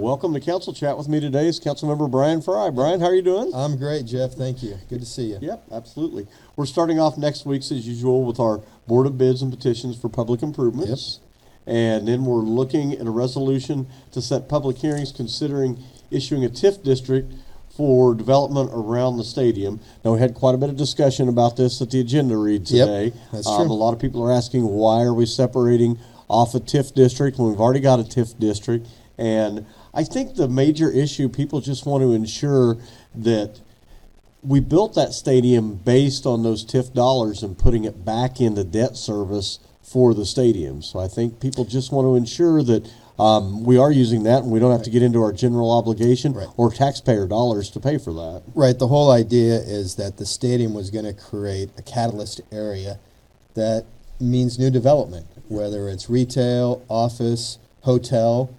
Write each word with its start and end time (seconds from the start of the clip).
welcome 0.00 0.32
to 0.32 0.40
Council 0.40 0.72
Chat 0.72 0.96
with 0.96 1.08
me 1.08 1.20
today 1.20 1.46
is 1.46 1.60
Councilmember 1.60 2.10
Bryan 2.10 2.40
Frye. 2.40 2.70
Brian, 2.70 3.00
how 3.00 3.06
are 3.08 3.14
you 3.14 3.20
doing? 3.20 3.52
I'm 3.54 3.76
great, 3.76 4.06
Jeff. 4.06 4.32
Thank 4.32 4.62
you. 4.62 4.76
Good 4.88 5.00
to 5.00 5.06
see 5.06 5.24
you. 5.26 5.38
Yep, 5.42 5.64
absolutely. 5.70 6.26
We're 6.56 6.64
starting 6.64 6.98
off 6.98 7.18
next 7.18 7.44
week's 7.44 7.70
as 7.70 7.86
usual 7.86 8.24
with 8.24 8.40
our 8.40 8.62
Board 8.86 9.06
of 9.06 9.18
Bids 9.18 9.42
and 9.42 9.52
Petitions 9.52 10.00
for 10.00 10.08
Public 10.08 10.42
Improvements. 10.42 11.20
And 11.66 12.08
then 12.08 12.24
we're 12.24 12.36
looking 12.38 12.94
at 12.94 13.06
a 13.06 13.10
resolution 13.10 13.86
to 14.12 14.22
set 14.22 14.48
public 14.48 14.78
hearings 14.78 15.12
considering 15.12 15.78
issuing 16.10 16.44
a 16.46 16.48
TIF 16.48 16.82
district 16.82 17.34
for 17.76 18.14
development 18.14 18.70
around 18.72 19.18
the 19.18 19.24
stadium. 19.24 19.80
Now, 20.02 20.14
we 20.14 20.18
had 20.18 20.34
quite 20.34 20.54
a 20.54 20.58
bit 20.58 20.70
of 20.70 20.76
discussion 20.76 21.28
about 21.28 21.56
this 21.58 21.80
at 21.82 21.90
the 21.90 22.00
agenda 22.00 22.38
read 22.38 22.68
Yep, 22.70 22.86
today. 22.86 23.12
that's 23.32 23.46
Um, 23.46 23.66
true. 23.66 23.72
A 23.72 23.76
lot 23.76 23.92
of 23.92 24.00
people 24.00 24.22
are 24.24 24.32
asking, 24.32 24.66
why 24.66 25.02
are 25.02 25.14
we 25.14 25.26
separating 25.26 25.98
off 26.28 26.54
a 26.54 26.60
TIF 26.60 26.94
district 26.94 27.38
when 27.38 27.50
we've 27.50 27.60
already 27.60 27.80
got 27.80 28.00
a 28.00 28.04
TIF 28.04 28.38
district? 28.38 28.88
And 29.18 29.66
I 29.92 30.04
think 30.04 30.36
the 30.36 30.48
major 30.48 30.90
issue, 30.90 31.28
people 31.28 31.60
just 31.60 31.86
want 31.86 32.02
to 32.02 32.12
ensure 32.12 32.78
that 33.14 33.60
we 34.42 34.60
built 34.60 34.94
that 34.94 35.12
stadium 35.12 35.74
based 35.74 36.26
on 36.26 36.42
those 36.42 36.64
TIF 36.64 36.94
dollars 36.94 37.42
and 37.42 37.58
putting 37.58 37.84
it 37.84 38.04
back 38.04 38.40
into 38.40 38.64
debt 38.64 38.96
service 38.96 39.58
for 39.82 40.14
the 40.14 40.24
stadium. 40.24 40.82
So 40.82 40.98
I 41.00 41.08
think 41.08 41.40
people 41.40 41.64
just 41.64 41.92
want 41.92 42.06
to 42.06 42.14
ensure 42.14 42.62
that 42.62 42.90
um, 43.18 43.64
we 43.64 43.76
are 43.76 43.90
using 43.92 44.22
that 44.22 44.42
and 44.44 44.50
we 44.52 44.58
don't 44.60 44.70
have 44.70 44.84
to 44.84 44.90
get 44.90 45.02
into 45.02 45.20
our 45.22 45.32
general 45.32 45.70
obligation 45.70 46.32
Right. 46.32 46.48
or 46.56 46.70
taxpayer 46.70 47.26
dollars 47.26 47.68
to 47.70 47.80
pay 47.80 47.98
for 47.98 48.12
that. 48.14 48.42
Right. 48.54 48.78
The 48.78 48.86
whole 48.88 49.10
idea 49.10 49.56
is 49.56 49.96
that 49.96 50.16
the 50.16 50.24
stadium 50.24 50.72
was 50.72 50.90
going 50.90 51.04
to 51.04 51.12
create 51.12 51.68
a 51.76 51.82
catalyst 51.82 52.40
area 52.50 52.98
that 53.54 53.84
means 54.20 54.58
new 54.58 54.70
development, 54.70 55.26
whether 55.48 55.88
it's 55.88 56.08
retail, 56.08 56.82
office, 56.88 57.58
hotel. 57.82 58.54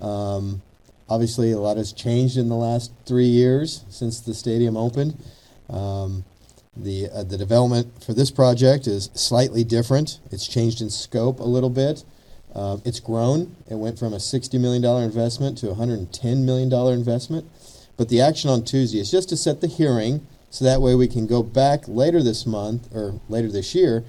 Um, 0.00 0.62
obviously, 1.08 1.52
a 1.52 1.58
lot 1.58 1.76
has 1.76 1.92
changed 1.92 2.36
in 2.36 2.48
the 2.48 2.56
last 2.56 2.92
three 3.06 3.26
years 3.26 3.84
since 3.88 4.20
the 4.20 4.34
stadium 4.34 4.76
opened. 4.76 5.16
Um, 5.68 6.24
the 6.76 7.08
uh, 7.10 7.22
the 7.22 7.38
development 7.38 8.04
for 8.04 8.12
this 8.12 8.30
project 8.30 8.86
is 8.86 9.10
slightly 9.14 9.64
different. 9.64 10.20
It's 10.30 10.46
changed 10.46 10.80
in 10.80 10.90
scope 10.90 11.40
a 11.40 11.44
little 11.44 11.70
bit. 11.70 12.04
Um, 12.54 12.80
it's 12.84 13.00
grown. 13.00 13.54
It 13.70 13.74
went 13.74 13.98
from 13.98 14.14
a 14.14 14.16
$60 14.16 14.58
million 14.58 14.82
investment 15.02 15.58
to 15.58 15.70
a 15.70 15.74
$110 15.74 16.44
million 16.44 16.72
investment. 16.72 17.46
But 17.98 18.08
the 18.08 18.22
action 18.22 18.48
on 18.48 18.64
Tuesday 18.64 18.98
is 18.98 19.10
just 19.10 19.28
to 19.28 19.36
set 19.36 19.60
the 19.60 19.66
hearing 19.66 20.26
so 20.48 20.64
that 20.64 20.80
way 20.80 20.94
we 20.94 21.06
can 21.06 21.26
go 21.26 21.42
back 21.42 21.86
later 21.86 22.22
this 22.22 22.46
month 22.46 22.88
or 22.94 23.20
later 23.28 23.52
this 23.52 23.74
year 23.74 24.04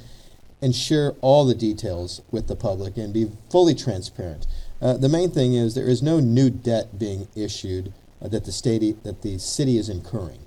and 0.61 0.73
share 0.73 1.11
all 1.19 1.45
the 1.45 1.53
details 1.53 2.21
with 2.31 2.47
the 2.47 2.55
public 2.55 2.95
and 2.95 3.13
be 3.13 3.29
fully 3.49 3.75
transparent. 3.75 4.47
Uh, 4.81 4.97
the 4.97 5.09
main 5.09 5.31
thing 5.31 5.53
is 5.53 5.75
there 5.75 5.87
is 5.87 6.03
no 6.03 6.19
new 6.19 6.49
debt 6.49 6.99
being 6.99 7.27
issued 7.35 7.93
uh, 8.21 8.27
that 8.27 8.45
the 8.45 8.51
state 8.51 9.03
that 9.03 9.21
the 9.21 9.37
city 9.37 9.77
is 9.77 9.89
incurring 9.89 10.39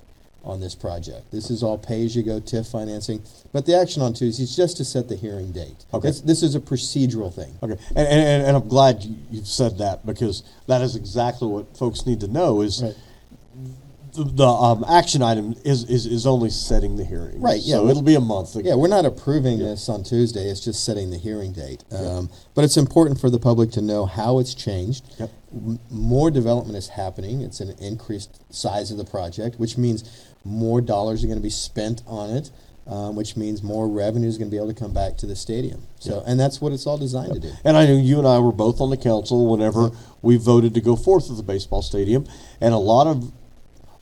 on 0.43 0.59
this 0.59 0.73
project. 0.73 1.31
This 1.31 1.51
is 1.51 1.61
all 1.61 1.77
pay-as-you-go 1.77 2.41
TIF 2.41 2.71
financing. 2.71 3.21
But 3.51 3.65
the 3.65 3.75
action 3.75 4.01
on 4.01 4.13
Tuesday 4.13 4.43
is 4.43 4.55
just 4.55 4.77
to 4.77 4.85
set 4.85 5.07
the 5.07 5.15
hearing 5.15 5.51
date. 5.51 5.85
Okay. 5.93 6.07
This, 6.07 6.21
this 6.21 6.43
is 6.43 6.55
a 6.55 6.59
procedural 6.59 7.33
thing. 7.33 7.53
Okay, 7.61 7.79
and, 7.89 8.07
and, 8.07 8.43
and 8.47 8.57
I'm 8.57 8.67
glad 8.67 9.03
you, 9.03 9.15
you've 9.29 9.47
said 9.47 9.77
that 9.77 10.05
because 10.05 10.43
that 10.67 10.81
is 10.81 10.95
exactly 10.95 11.47
what 11.47 11.77
folks 11.77 12.05
need 12.05 12.19
to 12.21 12.27
know 12.27 12.61
is 12.61 12.81
Right. 12.81 12.95
The, 14.13 14.45
um, 14.45 14.83
action 14.87 15.21
item 15.21 15.55
is, 15.63 15.83
is, 15.85 16.05
is 16.05 16.27
only 16.27 16.49
setting 16.49 16.95
the 16.97 17.05
hearing. 17.05 17.41
Right, 17.41 17.59
yeah, 17.61 17.75
So 17.75 17.87
it'll 17.87 18.01
be 18.01 18.15
a 18.15 18.21
month. 18.21 18.55
Yeah, 18.55 18.75
we're 18.75 18.87
not 18.87 19.05
approving 19.05 19.59
this 19.59 19.87
on 19.89 20.03
Tuesday. 20.03 20.49
It's 20.49 20.59
just 20.63 20.85
setting 20.85 21.09
the 21.11 21.17
hearing 21.17 21.53
date. 21.53 21.83
Um, 21.91 22.29
but 22.53 22.63
it's 22.63 22.77
important 22.77 23.19
for 23.19 23.29
the 23.29 23.39
public 23.39 23.71
to 23.71 23.81
know 23.81 24.05
how 24.05 24.39
it's 24.39 24.53
changed. 24.53 25.05
Yep. 25.19 25.29
M- 25.53 25.79
more 25.89 26.29
development 26.31 26.77
is 26.77 26.89
happening. 26.89 27.41
It's 27.41 27.59
an 27.59 27.75
increased 27.79 28.41
size 28.53 28.91
of 28.91 28.97
the 28.97 29.05
project, 29.05 29.59
which 29.59 29.77
means 29.77 30.27
more 30.43 30.81
dollars 30.81 31.23
are 31.23 31.27
going 31.27 31.39
to 31.39 31.43
be 31.43 31.49
spent 31.49 32.01
on 32.07 32.29
it, 32.31 32.51
um, 32.87 33.15
which 33.15 33.37
means 33.37 33.61
more 33.61 33.87
revenue 33.87 34.27
is 34.27 34.37
going 34.37 34.49
to 34.49 34.51
be 34.51 34.57
able 34.57 34.73
to 34.73 34.79
come 34.79 34.93
back 34.93 35.17
to 35.17 35.25
the 35.25 35.35
stadium. 35.35 35.87
So, 35.99 36.23
and 36.25 36.39
that's 36.39 36.59
what 36.59 36.73
it's 36.73 36.87
all 36.87 36.97
designed 36.97 37.33
to 37.33 37.39
do. 37.39 37.51
And 37.63 37.77
I 37.77 37.85
know 37.85 37.95
you 37.95 38.17
and 38.17 38.27
I 38.27 38.39
were 38.39 38.51
both 38.51 38.81
on 38.81 38.89
the 38.89 38.97
council 38.97 39.49
whenever 39.49 39.91
we 40.21 40.37
voted 40.37 40.73
to 40.73 40.81
go 40.81 40.95
forth 40.95 41.27
with 41.29 41.37
the 41.37 41.43
baseball 41.43 41.81
stadium, 41.81 42.27
and 42.59 42.73
a 42.73 42.77
lot 42.77 43.07
of 43.07 43.31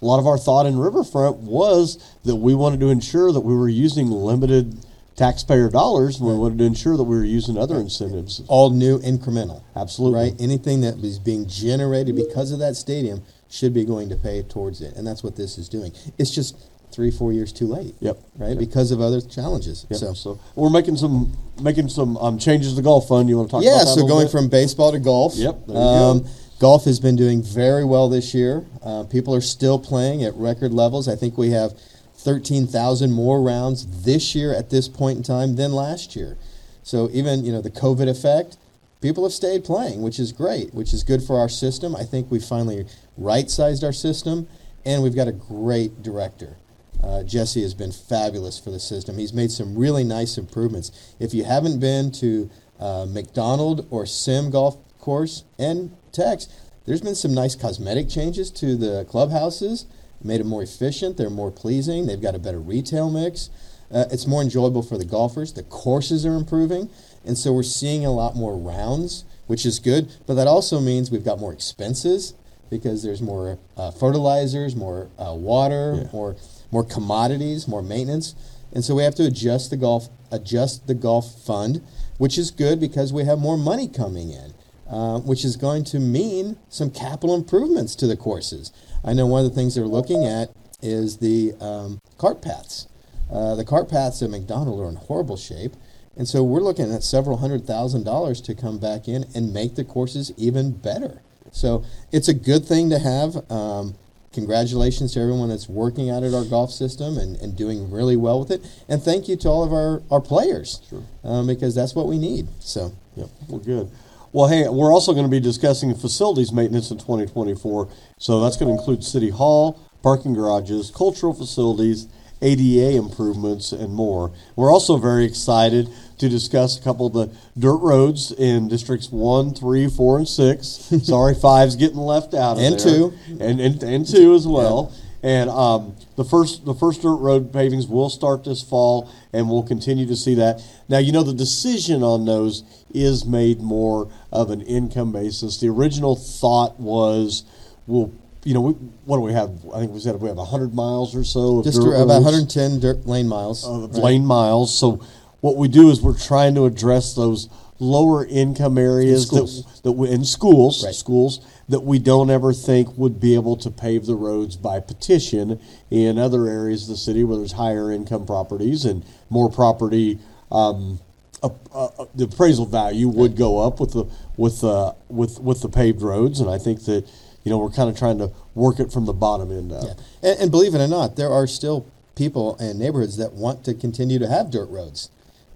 a 0.01 0.05
lot 0.05 0.19
of 0.19 0.27
our 0.27 0.37
thought 0.37 0.65
in 0.65 0.77
Riverfront 0.77 1.37
was 1.37 1.97
that 2.23 2.35
we 2.35 2.55
wanted 2.55 2.79
to 2.79 2.89
ensure 2.89 3.31
that 3.31 3.41
we 3.41 3.55
were 3.55 3.69
using 3.69 4.09
limited 4.09 4.85
taxpayer 5.15 5.69
dollars, 5.69 6.19
and 6.19 6.29
we 6.29 6.35
wanted 6.35 6.57
to 6.59 6.63
ensure 6.63 6.95
that 6.95 7.03
we 7.03 7.17
were 7.17 7.25
using 7.25 7.57
other 7.57 7.75
incentives. 7.75 8.41
All 8.47 8.69
new 8.69 8.99
incremental. 8.99 9.61
Absolutely. 9.75 10.19
Right? 10.19 10.33
Anything 10.39 10.81
that 10.81 10.95
is 11.03 11.19
being 11.19 11.47
generated 11.47 12.15
because 12.15 12.53
of 12.53 12.59
that 12.59 12.75
stadium 12.75 13.21
should 13.49 13.73
be 13.73 13.83
going 13.83 14.07
to 14.09 14.15
pay 14.15 14.41
towards 14.43 14.81
it. 14.81 14.95
And 14.95 15.05
that's 15.05 15.21
what 15.21 15.35
this 15.35 15.57
is 15.57 15.67
doing. 15.67 15.91
It's 16.17 16.33
just 16.33 16.55
three, 16.91 17.11
four 17.11 17.33
years 17.33 17.51
too 17.51 17.67
late. 17.67 17.95
Yep. 17.99 18.17
Right? 18.37 18.57
Because 18.57 18.91
of 18.91 19.01
other 19.01 19.19
challenges. 19.21 19.85
Yep. 19.89 19.99
So, 19.99 20.13
So, 20.13 20.39
we're 20.55 20.69
making 20.69 20.95
some 20.97 21.35
making 21.61 21.89
some 21.89 22.15
um, 22.17 22.39
changes 22.39 22.69
to 22.71 22.75
the 22.75 22.81
golf 22.81 23.09
fund. 23.09 23.27
You 23.27 23.37
want 23.37 23.49
to 23.49 23.51
talk 23.51 23.63
yeah, 23.63 23.81
about 23.81 23.85
that? 23.85 23.97
a 23.97 23.99
so 24.01 24.07
going 24.07 24.25
bit? 24.25 24.31
from 24.31 24.47
baseball 24.47 24.93
to 24.93 24.99
golf. 24.99 25.35
Yep, 25.35 25.67
there 25.67 25.75
you 25.75 25.81
um, 25.81 26.19
go. 26.19 26.29
Golf 26.59 26.83
has 26.83 26.99
been 26.99 27.15
doing 27.15 27.41
very 27.41 27.85
well 27.85 28.09
this 28.09 28.33
year. 28.33 28.65
Uh, 28.83 29.05
people 29.05 29.33
are 29.33 29.41
still 29.41 29.79
playing 29.79 30.25
at 30.25 30.35
record 30.35 30.73
levels. 30.73 31.07
I 31.07 31.15
think 31.15 31.37
we 31.37 31.51
have 31.51 31.73
13,000 32.15 33.11
more 33.13 33.41
rounds 33.41 34.03
this 34.03 34.35
year 34.35 34.53
at 34.53 34.69
this 34.69 34.89
point 34.89 35.17
in 35.17 35.23
time 35.23 35.55
than 35.55 35.71
last 35.71 36.17
year. 36.17 36.37
So 36.83 37.09
even, 37.13 37.45
you 37.45 37.53
know, 37.53 37.61
the 37.61 37.71
COVID 37.71 38.09
effect, 38.09 38.57
people 38.99 39.23
have 39.23 39.31
stayed 39.31 39.63
playing, 39.63 40.01
which 40.01 40.19
is 40.19 40.33
great, 40.33 40.73
which 40.73 40.93
is 40.93 41.03
good 41.03 41.23
for 41.23 41.39
our 41.39 41.47
system. 41.47 41.95
I 41.95 42.03
think 42.03 42.29
we 42.29 42.41
finally 42.41 42.85
right-sized 43.17 43.85
our 43.85 43.93
system, 43.93 44.45
and 44.85 45.01
we've 45.01 45.15
got 45.15 45.29
a 45.29 45.31
great 45.31 46.03
director. 46.03 46.57
Uh, 47.01 47.23
Jesse 47.23 47.61
has 47.61 47.73
been 47.73 47.93
fabulous 47.93 48.59
for 48.59 48.71
the 48.71 48.81
system. 48.81 49.17
He's 49.17 49.31
made 49.31 49.51
some 49.51 49.77
really 49.77 50.03
nice 50.03 50.37
improvements. 50.37 51.15
If 51.21 51.33
you 51.33 51.45
haven't 51.45 51.79
been 51.79 52.11
to 52.13 52.49
uh, 52.81 53.05
MacDonald 53.07 53.87
or 53.89 54.05
Sim 54.05 54.49
Golf 54.49 54.75
Course 54.99 55.45
and 55.57 55.95
Tex, 56.11 56.47
there's 56.85 57.01
been 57.01 57.15
some 57.15 57.33
nice 57.33 57.55
cosmetic 57.55 58.09
changes 58.09 58.49
to 58.51 58.75
the 58.75 59.05
clubhouses, 59.09 59.85
made 60.23 60.39
them 60.41 60.47
more 60.47 60.63
efficient. 60.63 61.17
They're 61.17 61.29
more 61.29 61.51
pleasing. 61.51 62.07
They've 62.07 62.21
got 62.21 62.35
a 62.35 62.39
better 62.39 62.59
retail 62.59 63.09
mix. 63.09 63.49
Uh, 63.91 64.05
it's 64.11 64.27
more 64.27 64.41
enjoyable 64.41 64.81
for 64.83 64.97
the 64.97 65.05
golfers. 65.05 65.53
The 65.53 65.63
courses 65.63 66.25
are 66.25 66.35
improving, 66.35 66.89
and 67.25 67.37
so 67.37 67.51
we're 67.53 67.63
seeing 67.63 68.05
a 68.05 68.11
lot 68.11 68.35
more 68.35 68.55
rounds, 68.55 69.25
which 69.47 69.65
is 69.65 69.79
good. 69.79 70.11
But 70.27 70.35
that 70.35 70.47
also 70.47 70.79
means 70.79 71.09
we've 71.09 71.25
got 71.25 71.39
more 71.39 71.53
expenses 71.53 72.33
because 72.69 73.01
there's 73.01 73.21
more 73.21 73.57
uh, 73.77 73.89
fertilizers, 73.91 74.75
more 74.75 75.09
uh, 75.17 75.33
water, 75.33 76.01
Yeah. 76.03 76.09
more 76.13 76.35
more 76.71 76.83
commodities, 76.83 77.67
more 77.67 77.81
maintenance, 77.81 78.35
and 78.71 78.83
so 78.85 78.93
we 78.93 79.01
have 79.01 79.15
to 79.15 79.25
adjust 79.25 79.71
the 79.71 79.77
golf 79.77 80.07
adjust 80.31 80.85
the 80.85 80.93
golf 80.93 81.43
fund, 81.43 81.81
which 82.19 82.37
is 82.37 82.51
good 82.51 82.79
because 82.79 83.11
we 83.11 83.23
have 83.23 83.39
more 83.39 83.57
money 83.57 83.87
coming 83.87 84.29
in, 84.29 84.53
uh, 84.89 85.19
which 85.19 85.45
is 85.45 85.55
going 85.55 85.83
to 85.85 85.99
mean 85.99 86.57
some 86.69 86.89
capital 86.89 87.35
improvements 87.35 87.95
to 87.95 88.07
the 88.07 88.17
courses. 88.17 88.71
I 89.03 89.13
know 89.13 89.25
one 89.27 89.45
of 89.45 89.49
the 89.49 89.55
things 89.55 89.75
they're 89.75 89.85
looking 89.85 90.25
at 90.25 90.49
is 90.81 91.17
the 91.17 91.53
um, 91.61 91.99
cart 92.17 92.41
paths. 92.41 92.87
Uh, 93.31 93.55
the 93.55 93.65
cart 93.65 93.89
paths 93.89 94.21
at 94.23 94.29
MacDonald 94.29 94.79
are 94.81 94.89
in 94.89 94.95
horrible 94.95 95.37
shape. 95.37 95.73
And 96.17 96.27
so 96.27 96.43
we're 96.43 96.59
looking 96.61 96.91
at 96.93 97.03
several 97.03 97.37
hundred 97.37 97.65
thousand 97.65 98.03
dollars 98.03 98.41
to 98.41 98.55
come 98.55 98.79
back 98.79 99.07
in 99.07 99.25
and 99.35 99.53
make 99.53 99.75
the 99.75 99.85
courses 99.85 100.33
even 100.37 100.71
better. 100.71 101.21
So 101.51 101.83
it's 102.11 102.27
a 102.27 102.33
good 102.33 102.65
thing 102.65 102.89
to 102.89 102.99
have. 102.99 103.49
Um, 103.51 103.95
congratulations 104.33 105.13
to 105.13 105.19
everyone 105.19 105.49
that's 105.49 105.67
working 105.67 106.09
out 106.09 106.23
at 106.23 106.33
our 106.33 106.45
golf 106.45 106.71
system 106.71 107.17
and, 107.17 107.35
and 107.37 107.55
doing 107.55 107.89
really 107.89 108.15
well 108.15 108.39
with 108.39 108.51
it. 108.51 108.61
And 108.87 109.01
thank 109.01 109.27
you 109.27 109.35
to 109.37 109.47
all 109.49 109.63
of 109.63 109.73
our, 109.73 110.01
our 110.11 110.21
players 110.21 110.81
Sure. 110.89 111.03
um, 111.23 111.47
because 111.47 111.73
that's 111.73 111.95
what 111.95 112.07
we 112.07 112.17
need. 112.17 112.47
So, 112.59 112.93
Yep, 113.15 113.29
we're 113.47 113.59
good. 113.59 113.91
Well, 114.31 114.47
hey, 114.47 114.67
we're 114.69 114.93
also 114.93 115.13
going 115.13 115.25
to 115.25 115.29
be 115.31 115.39
discussing 115.39 115.93
facilities 115.95 116.51
maintenance 116.51 116.91
in 116.91 116.97
2024. 116.97 117.89
So 118.17 118.39
that's 118.41 118.57
going 118.57 118.71
to 118.73 118.77
include 118.79 119.03
city 119.03 119.29
hall, 119.29 119.79
parking 120.03 120.33
garages, 120.33 120.91
cultural 120.91 121.33
facilities, 121.33 122.07
ADA 122.41 122.95
improvements, 122.95 123.71
and 123.71 123.93
more. 123.93 124.31
We're 124.55 124.71
also 124.71 124.97
very 124.97 125.25
excited 125.25 125.89
to 126.19 126.29
discuss 126.29 126.77
a 126.79 126.81
couple 126.83 127.07
of 127.07 127.13
the 127.13 127.35
dirt 127.57 127.77
roads 127.77 128.31
in 128.31 128.67
districts 128.67 129.11
one, 129.11 129.53
three, 129.53 129.87
four, 129.89 130.17
and 130.19 130.27
six. 130.27 130.67
Sorry, 131.03 131.33
five's 131.33 131.75
getting 131.75 131.97
left 131.97 132.33
out 132.33 132.57
of 132.57 132.63
And 132.63 132.79
there. 132.79 132.85
two. 132.87 133.13
and 133.39 133.59
and, 133.59 133.81
and 133.83 134.07
two 134.07 134.35
as 134.35 134.47
well. 134.47 134.93
And 135.21 135.49
um, 135.49 135.95
the 136.15 136.23
first 136.23 136.65
the 136.65 136.73
first 136.73 137.01
dirt 137.01 137.15
road 137.15 137.51
pavings 137.51 137.87
will 137.87 138.09
start 138.09 138.45
this 138.45 138.61
fall, 138.61 139.11
and 139.33 139.49
we'll 139.49 139.63
continue 139.63 140.05
to 140.05 140.15
see 140.15 140.35
that. 140.35 140.61
Now, 140.87 140.99
you 140.99 141.11
know 141.11 141.23
the 141.23 141.33
decision 141.33 142.03
on 142.03 142.25
those 142.25 142.63
is 142.93 143.25
made 143.25 143.59
more 143.59 144.09
of 144.31 144.49
an 144.49 144.61
income 144.61 145.11
basis. 145.11 145.59
The 145.59 145.67
original 145.67 146.15
thought 146.15 146.79
was, 146.79 147.43
we'll 147.85 148.13
you 148.45 148.53
know 148.53 148.61
we, 148.61 148.71
what 149.05 149.17
do 149.17 149.21
we 149.21 149.33
have? 149.33 149.51
I 149.73 149.79
think 149.79 149.91
we 149.91 149.99
said 149.99 150.15
we 150.21 150.29
have 150.29 150.37
hundred 150.37 150.73
miles 150.73 151.13
or 151.15 151.25
so. 151.25 151.59
Of 151.59 151.65
just 151.65 151.79
about 151.79 152.07
roads 152.07 152.23
110 152.23 152.79
dirt 152.79 153.05
lane 153.05 153.27
miles. 153.27 153.67
right? 153.67 154.03
lane 154.03 154.25
miles. 154.25 154.77
So 154.77 155.05
what 155.41 155.57
we 155.57 155.67
do 155.67 155.89
is 155.89 156.01
we're 156.01 156.17
trying 156.17 156.55
to 156.55 156.65
address 156.65 157.13
those 157.13 157.49
lower 157.79 158.25
income 158.25 158.77
areas 158.77 159.27
schools. 159.27 159.63
that 159.63 159.83
that 159.83 159.91
we, 159.93 160.09
in 160.09 160.23
schools 160.25 160.83
Right. 160.83 160.93
schools 160.93 161.39
that 161.69 161.81
we 161.81 161.97
don't 161.99 162.29
ever 162.29 162.51
think 162.51 162.97
would 162.97 163.19
be 163.19 163.35
able 163.35 163.55
to 163.57 163.71
pave 163.71 164.05
the 164.05 164.15
roads 164.15 164.55
by 164.57 164.79
petition 164.79 165.59
in 165.89 166.17
other 166.19 166.47
areas 166.47 166.83
of 166.83 166.89
the 166.89 166.97
city 166.97 167.23
where 167.23 167.37
there's 167.37 167.53
higher 167.53 167.91
income 167.91 168.25
properties 168.25 168.83
and 168.85 169.03
more 169.29 169.49
property 169.49 170.19
um, 170.51 170.99
uh, 171.41 171.49
uh, 171.73 172.05
the 172.15 172.25
appraisal 172.25 172.65
value 172.65 173.07
would 173.07 173.37
go 173.37 173.59
up 173.59 173.79
with 173.79 173.93
the 173.93 174.05
with 174.35 174.59
the 174.61 174.93
with 175.07 175.39
with 175.39 175.61
the 175.61 175.69
paved 175.69 176.01
roads 176.01 176.41
and 176.41 176.49
I 176.49 176.57
think 176.57 176.83
that 176.85 177.05
you 177.43 177.49
know 177.49 177.57
we're 177.59 177.69
kind 177.69 177.89
of 177.89 177.97
trying 177.97 178.17
to 178.17 178.29
work 178.55 178.79
it 178.81 178.91
from 178.91 179.05
the 179.05 179.13
bottom 179.13 179.49
end 179.51 179.71
up. 179.71 179.83
Yeah. 179.85 179.93
And, 180.31 180.39
and 180.41 180.51
believe 180.51 180.75
it 180.75 180.81
or 180.81 180.87
not, 180.87 181.15
there 181.15 181.29
are 181.31 181.47
still 181.47 181.85
people 182.15 182.57
and 182.57 182.77
neighborhoods 182.77 183.15
that 183.15 183.31
want 183.31 183.63
to 183.63 183.73
continue 183.73 184.19
to 184.19 184.27
have 184.27 184.51
dirt 184.51 184.69
roads. 184.69 185.09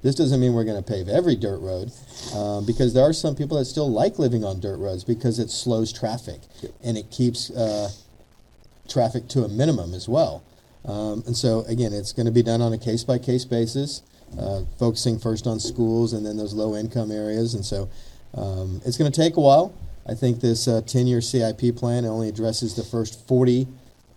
This 0.03 0.15
doesn't 0.15 0.39
mean 0.41 0.53
we're 0.53 0.65
going 0.65 0.81
to 0.81 0.87
pave 0.87 1.07
every 1.07 1.37
dirt 1.37 1.59
road, 1.59 1.91
um, 2.35 2.65
because 2.65 2.93
there 2.93 3.03
are 3.03 3.13
some 3.13 3.35
people 3.35 3.57
that 3.57 3.65
still 3.65 3.89
like 3.89 4.19
living 4.19 4.43
on 4.43 4.59
dirt 4.59 4.77
roads 4.77 5.05
because 5.05 5.39
it 5.39 5.49
slows 5.49 5.93
traffic 5.93 6.41
and 6.83 6.97
it 6.97 7.09
keeps 7.09 7.49
uh, 7.51 7.89
traffic 8.87 9.29
to 9.29 9.43
a 9.43 9.47
minimum 9.47 9.93
as 9.93 10.09
well. 10.09 10.43
Um, 10.85 11.23
and 11.25 11.37
so 11.37 11.61
again, 11.67 11.93
it's 11.93 12.11
going 12.11 12.25
to 12.25 12.33
be 12.33 12.43
done 12.43 12.61
on 12.61 12.73
a 12.73 12.77
case 12.77 13.05
by 13.05 13.17
case 13.17 13.45
basis, 13.45 14.03
uh, 14.37 14.63
focusing 14.77 15.19
first 15.19 15.47
on 15.47 15.61
schools 15.61 16.11
and 16.11 16.25
then 16.25 16.35
those 16.35 16.53
low 16.53 16.75
income 16.75 17.09
areas. 17.09 17.53
And 17.53 17.63
so 17.63 17.89
um, 18.33 18.81
it's 18.85 18.97
going 18.97 19.09
to 19.09 19.21
take 19.21 19.37
a 19.37 19.41
while. 19.41 19.73
I 20.05 20.15
think 20.15 20.41
this 20.41 20.67
uh, 20.67 20.81
10 20.85 21.07
year 21.07 21.21
CIP 21.21 21.77
plan 21.77 22.03
only 22.03 22.27
addresses 22.27 22.75
the 22.75 22.83
first 22.83 23.25
40 23.25 23.67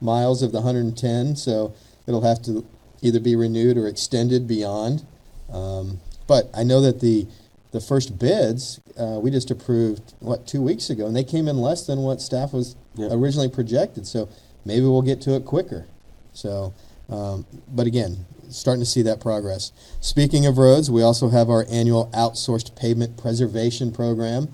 miles 0.01 0.43
of 0.43 0.51
the 0.51 0.59
110, 0.59 1.37
so 1.37 1.75
it'll 2.09 2.23
have 2.23 2.43
to 2.43 2.67
either 3.03 3.21
be 3.21 3.37
renewed 3.37 3.79
or 3.79 3.87
extended 3.87 4.49
beyond. 4.49 5.07
Um, 5.53 6.01
but 6.27 6.51
I 6.55 6.63
know 6.65 6.81
that 6.81 7.01
the 7.01 7.27
the 7.73 7.81
first 7.81 8.19
bids 8.19 8.81
uh, 8.99 9.19
we 9.21 9.31
just 9.31 9.51
approved 9.51 10.15
what 10.21 10.47
two 10.47 10.63
weeks 10.63 10.89
ago, 10.91 11.07
and 11.07 11.15
they 11.15 11.25
came 11.25 11.47
in 11.49 11.59
less 11.59 11.87
than 11.87 12.01
what 12.01 12.21
staff 12.23 12.53
was 12.53 12.75
Yeah. 12.97 13.09
originally 13.11 13.49
projected. 13.49 14.07
So 14.07 14.29
maybe 14.65 14.87
we'll 14.87 15.03
get 15.03 15.21
to 15.23 15.35
it 15.35 15.45
quicker. 15.45 15.87
So, 16.33 16.73
um, 17.11 17.45
but 17.69 17.87
again, 17.87 18.25
starting 18.49 18.81
to 18.81 18.87
see 18.91 19.03
that 19.03 19.21
progress. 19.21 19.73
Speaking 20.01 20.47
of 20.47 20.57
roads, 20.59 20.91
we 20.91 21.03
also 21.03 21.29
have 21.29 21.51
our 21.51 21.67
annual 21.71 22.07
outsourced 22.15 22.75
pavement 22.77 23.17
preservation 23.19 23.93
program. 23.93 24.49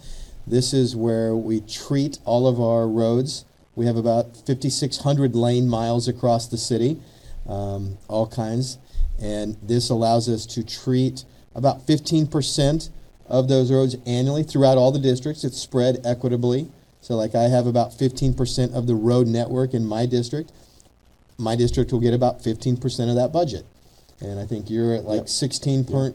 This 0.47 0.73
is 0.75 0.97
where 0.97 1.37
we 1.37 1.61
treat 1.61 2.19
all 2.25 2.49
of 2.49 2.61
our 2.61 2.89
roads. 2.89 3.45
We 3.77 3.87
have 3.87 3.97
about 3.97 4.37
5,600 4.45 5.37
lane 5.37 5.69
miles 5.69 6.09
across 6.09 6.47
the 6.49 6.59
city, 6.59 6.99
um, 7.49 7.97
all 8.09 8.27
kinds, 8.27 8.79
and 9.23 9.57
this 9.63 9.89
allows 9.89 10.29
us 10.29 10.45
to 10.47 10.65
treat 10.65 11.25
about 11.55 11.87
15% 11.87 12.91
of 13.29 13.49
those 13.49 13.71
roads 13.71 13.97
annually 14.05 14.43
throughout 14.43 14.77
all 14.77 14.91
the 14.91 14.99
districts. 14.99 15.45
It's 15.45 15.59
spread 15.59 16.01
equitably. 16.05 16.69
So, 17.01 17.17
like 17.17 17.35
I 17.35 17.45
have 17.45 17.67
about 17.67 17.93
15% 17.93 18.75
of 18.75 18.87
the 18.87 18.95
road 18.95 19.27
network 19.27 19.75
in 19.75 19.85
my 19.87 20.07
district. 20.07 20.53
My 21.39 21.57
district 21.57 21.93
will 21.93 22.01
get 22.01 22.15
about 22.15 22.43
15% 22.43 23.09
of 23.09 23.17
that 23.17 23.33
budget. 23.33 23.65
And 24.21 24.39
I 24.39 24.45
think 24.47 24.69
you're 24.69 24.95
at 24.95 25.05
like 25.05 25.21
Yep. 25.21 25.29
16 25.29 25.85
per- 25.85 26.15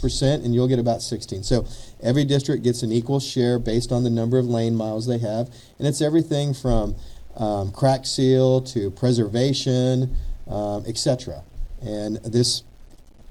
percent, 0.00 0.44
and 0.44 0.54
you'll 0.54 0.68
get 0.68 0.78
about 0.78 1.02
16. 1.02 1.42
So 1.44 1.66
every 2.02 2.24
district 2.24 2.62
gets 2.62 2.82
an 2.82 2.92
equal 2.92 3.20
share 3.20 3.58
based 3.58 3.90
on 3.90 4.04
the 4.04 4.10
number 4.10 4.38
of 4.38 4.46
lane 4.46 4.76
miles 4.76 5.06
they 5.06 5.18
have, 5.18 5.50
and 5.78 5.88
it's 5.88 6.02
everything 6.02 6.52
from 6.52 6.94
um, 7.36 7.72
crack 7.72 8.04
seal 8.04 8.60
to 8.60 8.90
preservation, 8.90 10.14
um, 10.46 10.84
etc. 10.86 11.42
And 11.84 12.16
this 12.24 12.62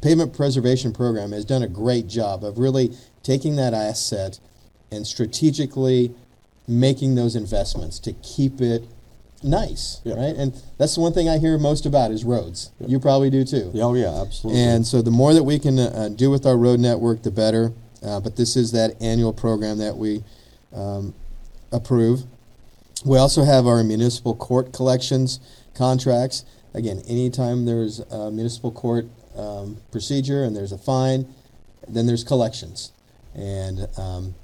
pavement 0.01 0.33
preservation 0.33 0.93
program 0.93 1.31
has 1.31 1.45
done 1.45 1.63
a 1.63 1.67
great 1.67 2.07
job 2.07 2.43
of 2.43 2.57
really 2.57 2.91
taking 3.23 3.55
that 3.55 3.73
asset 3.73 4.39
and 4.91 5.07
strategically 5.07 6.13
making 6.67 7.15
those 7.15 7.35
investments 7.35 7.99
to 7.99 8.13
keep 8.13 8.61
it 8.61 8.83
nice, 9.41 9.99
Yeah. 10.03 10.15
right? 10.15 10.35
And 10.35 10.53
that's 10.77 10.95
the 10.95 11.01
one 11.01 11.13
thing 11.13 11.27
I 11.27 11.37
hear 11.37 11.57
most 11.57 11.85
about 11.85 12.11
is 12.11 12.23
roads. 12.23 12.71
You 12.85 12.99
probably 12.99 13.29
do 13.29 13.43
too. 13.43 13.71
Oh 13.75 13.93
yeah, 13.93 14.21
absolutely. 14.21 14.61
And 14.61 14.87
so 14.87 15.01
the 15.01 15.11
more 15.11 15.33
that 15.33 15.43
we 15.43 15.59
can 15.59 15.77
uh, 15.79 16.09
do 16.15 16.29
with 16.29 16.45
our 16.45 16.55
road 16.57 16.79
network, 16.79 17.23
the 17.23 17.31
better. 17.31 17.73
Uh, 18.01 18.19
but 18.19 18.35
this 18.35 18.55
is 18.55 18.71
that 18.73 19.01
annual 19.01 19.33
program 19.33 19.77
that 19.77 19.97
we 19.97 20.23
um, 20.73 21.13
approve. 21.71 22.23
We 23.05 23.17
also 23.17 23.43
have 23.43 23.67
our 23.67 23.83
municipal 23.83 24.35
court 24.35 24.71
collections 24.73 25.39
contracts. 25.73 26.45
Again, 26.73 27.01
anytime 27.07 27.65
there's 27.65 27.99
a 27.99 28.31
municipal 28.31 28.71
court 28.71 29.05
um, 29.37 29.77
procedure 29.91 30.43
and 30.43 30.55
there's 30.55 30.71
a 30.71 30.77
fine, 30.77 31.27
then 31.87 32.07
there's 32.07 32.23
collections. 32.23 32.91
And 33.35 33.87
um, 33.97 34.35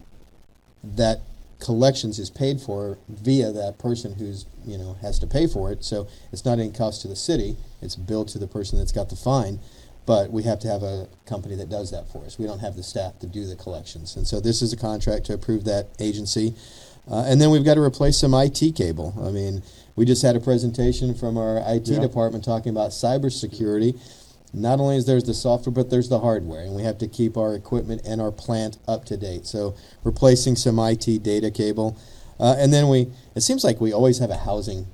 that 0.83 1.21
collections 1.59 2.19
is 2.19 2.29
paid 2.29 2.61
for 2.61 2.97
via 3.09 3.51
that 3.51 3.77
person 3.77 4.13
who's 4.13 4.45
you 4.65 4.77
know 4.77 4.95
has 5.01 5.19
to 5.19 5.27
pay 5.27 5.47
for 5.47 5.71
it. 5.71 5.83
So 5.83 6.07
it's 6.31 6.45
not 6.45 6.59
any 6.59 6.71
cost 6.71 7.01
to 7.03 7.07
the 7.07 7.15
city; 7.15 7.57
it's 7.81 7.95
billed 7.95 8.29
to 8.29 8.39
the 8.39 8.47
person 8.47 8.79
that's 8.79 8.91
got 8.91 9.09
the 9.09 9.15
fine. 9.15 9.59
But 10.05 10.31
we 10.31 10.41
have 10.43 10.59
to 10.61 10.67
have 10.67 10.81
a 10.81 11.07
company 11.27 11.55
that 11.55 11.69
does 11.69 11.91
that 11.91 12.11
for 12.11 12.25
us. 12.25 12.39
We 12.39 12.47
don't 12.47 12.59
have 12.59 12.75
the 12.75 12.81
staff 12.81 13.19
to 13.19 13.27
do 13.27 13.45
the 13.45 13.55
collections, 13.55 14.15
and 14.15 14.25
so 14.25 14.39
this 14.39 14.61
is 14.61 14.73
a 14.73 14.77
contract 14.77 15.25
to 15.25 15.33
approve 15.33 15.65
that 15.65 15.89
agency. 15.99 16.55
Uh, 17.09 17.23
and 17.27 17.41
then 17.41 17.49
we've 17.49 17.63
got 17.65 17.75
to 17.75 17.81
replace 17.81 18.17
some 18.17 18.33
IT 18.33 18.75
cable. 18.75 19.13
I 19.25 19.31
mean, 19.31 19.63
we 19.95 20.05
just 20.05 20.21
had 20.21 20.35
a 20.35 20.39
presentation 20.39 21.13
from 21.15 21.37
our 21.37 21.57
IT 21.65 21.87
Yeah. 21.87 21.99
department 21.99 22.43
talking 22.43 22.69
about 22.71 22.91
cybersecurity. 22.91 23.99
Not 24.53 24.79
only 24.79 24.97
is 24.97 25.05
there's 25.05 25.25
the 25.25 25.33
software, 25.33 25.73
but 25.73 25.89
there's 25.89 26.09
the 26.09 26.19
hardware, 26.19 26.61
and 26.63 26.75
we 26.75 26.83
have 26.83 26.97
to 26.99 27.07
keep 27.07 27.37
our 27.37 27.53
equipment 27.53 28.01
and 28.05 28.19
our 28.21 28.31
plant 28.31 28.77
up 28.87 29.05
to 29.05 29.17
date. 29.17 29.45
So 29.45 29.75
replacing 30.03 30.55
some 30.55 30.79
IT 30.79 31.21
data 31.21 31.51
cable, 31.51 31.97
uh, 32.39 32.55
and 32.57 32.73
then 32.73 32.87
we. 32.89 33.07
It 33.35 33.41
seems 33.41 33.63
like 33.63 33.79
we 33.81 33.93
always 33.93 34.17
have 34.19 34.31
a 34.31 34.37
housing 34.37 34.87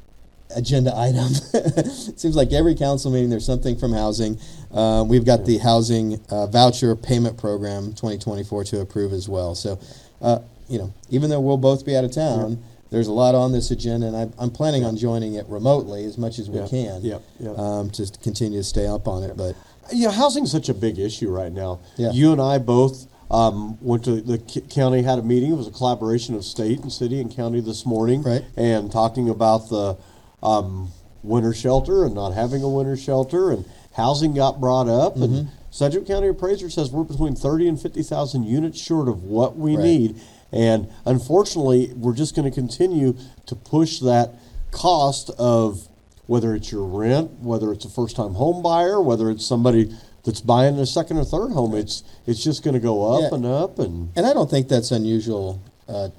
agenda 0.56 0.92
item. 0.96 1.28
it 1.54 2.20
seems 2.20 2.36
like 2.36 2.52
every 2.52 2.76
council 2.76 3.12
meeting 3.12 3.30
there's 3.30 3.46
something 3.46 3.78
from 3.78 3.94
housing. 3.94 4.38
Uh, 4.74 5.06
we've 5.08 5.26
got 5.26 5.46
the 5.46 5.58
housing 5.60 6.20
uh, 6.30 6.48
voucher 6.48 6.96
payment 6.96 7.38
program 7.38 7.94
2024 7.94 8.64
to 8.66 8.82
approve 8.82 9.14
as 9.14 9.30
well. 9.30 9.56
So, 9.56 9.80
uh, 10.22 10.40
you 10.68 10.78
know, 10.80 10.94
even 11.10 11.30
though 11.30 11.40
we'll 11.40 11.58
both 11.58 11.86
be 11.86 11.96
out 11.96 12.04
of 12.04 12.12
town. 12.12 12.64
There's 12.92 13.08
a 13.08 13.12
lot 13.12 13.34
on 13.36 13.52
this 13.52 13.72
agenda, 13.72 14.08
and 14.08 14.16
I, 14.16 14.30
I'm 14.42 14.52
planning 14.52 14.86
on 14.86 14.96
joining 14.96 15.34
it 15.34 15.46
remotely 15.48 16.06
as 16.06 16.18
much 16.20 16.38
as 16.40 16.50
we 16.50 16.60
Yeah. 16.60 16.68
can 16.68 17.02
Yeah. 17.02 17.18
Yeah. 17.40 17.50
um, 17.58 17.90
to 17.90 18.06
continue 18.22 18.60
to 18.60 18.64
stay 18.64 18.86
up 18.86 19.08
on 19.08 19.24
it. 19.24 19.36
But 19.36 19.56
you 19.92 20.06
know, 20.06 20.12
housing's 20.12 20.52
such 20.52 20.70
a 20.70 20.74
big 20.74 20.98
issue 21.00 21.30
right 21.30 21.52
now. 21.52 21.80
Yeah. 21.98 22.12
You 22.12 22.32
and 22.32 22.40
I 22.40 22.60
both 22.60 23.08
um, 23.32 23.78
went 23.82 24.06
to 24.06 24.22
the 24.22 24.38
county, 24.70 25.02
had 25.02 25.18
a 25.20 25.24
meeting. 25.24 25.52
It 25.52 25.56
was 25.56 25.68
a 25.68 25.72
collaboration 25.72 26.36
of 26.36 26.46
state 26.46 26.80
and 26.82 26.92
city 26.92 27.20
and 27.20 27.36
county 27.36 27.60
this 27.60 27.86
morning, 27.88 28.22
Right. 28.22 28.46
And 28.56 28.92
talking 28.92 29.30
about 29.30 29.68
the 29.70 29.98
um, 30.44 30.90
winter 31.24 31.54
shelter 31.56 32.06
and 32.06 32.14
not 32.14 32.34
having 32.34 32.62
a 32.62 32.70
winter 32.70 32.96
shelter, 32.96 33.52
and 33.52 33.66
housing 33.94 34.36
got 34.36 34.62
brought 34.62 34.88
up. 34.88 35.16
Mm-hmm. 35.16 35.24
And 35.24 35.48
Sedgwick 35.72 36.06
County 36.08 36.28
Appraiser 36.30 36.70
says 36.70 36.92
we're 36.92 37.04
between 37.04 37.36
thirty 37.36 37.68
and 37.68 37.82
fifty 37.82 38.04
thousand 38.04 38.44
units 38.44 38.80
short 38.80 39.10
of 39.10 39.24
what 39.24 39.58
we 39.58 39.76
Right. 39.76 39.84
need. 39.84 40.22
And 40.52 40.88
unfortunately, 41.06 41.92
we're 41.96 42.14
just 42.16 42.36
going 42.36 42.50
to 42.50 42.54
continue 42.54 43.16
to 43.48 43.56
push 43.56 44.00
that 44.00 44.34
cost 44.72 45.30
of 45.38 45.88
whether 46.28 46.56
it's 46.56 46.72
your 46.72 46.86
rent, 46.86 47.32
whether 47.40 47.72
it's 47.72 47.86
a 47.86 47.90
first-time 47.90 48.34
home 48.34 48.62
buyer, 48.64 49.02
whether 49.02 49.30
it's 49.30 49.46
somebody 49.46 49.94
that's 50.24 50.42
buying 50.42 50.80
a 50.80 50.86
second 50.86 51.18
or 51.18 51.24
third 51.26 51.52
home. 51.52 51.76
It's 51.76 52.04
it's 52.26 52.44
just 52.44 52.64
going 52.64 52.74
to 52.74 52.80
go 52.80 53.14
up 53.14 53.22
Yeah. 53.32 53.36
and 53.38 53.46
up 53.46 53.78
and 53.80 54.10
And 54.16 54.26
I 54.26 54.34
don't 54.34 54.50
think 54.50 54.68
that's 54.68 54.92
unusual 54.92 55.62
uh, 55.88 56.10